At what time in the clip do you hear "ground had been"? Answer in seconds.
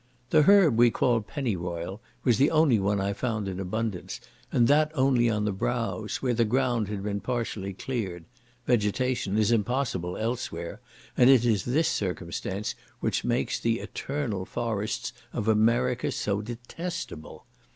6.43-7.21